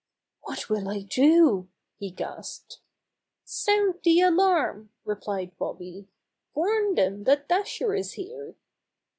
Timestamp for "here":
8.13-8.55